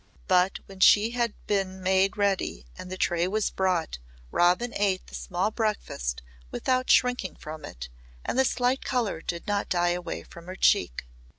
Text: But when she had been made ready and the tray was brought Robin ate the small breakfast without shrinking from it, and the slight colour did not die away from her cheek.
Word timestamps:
But 0.27 0.61
when 0.65 0.79
she 0.79 1.11
had 1.11 1.35
been 1.45 1.79
made 1.79 2.17
ready 2.17 2.65
and 2.75 2.91
the 2.91 2.97
tray 2.97 3.27
was 3.27 3.51
brought 3.51 3.99
Robin 4.31 4.73
ate 4.75 5.05
the 5.05 5.13
small 5.13 5.51
breakfast 5.51 6.23
without 6.49 6.89
shrinking 6.89 7.35
from 7.35 7.63
it, 7.63 7.87
and 8.25 8.39
the 8.39 8.43
slight 8.45 8.83
colour 8.83 9.21
did 9.21 9.45
not 9.45 9.69
die 9.69 9.89
away 9.89 10.23
from 10.23 10.47
her 10.47 10.55
cheek. 10.55 11.05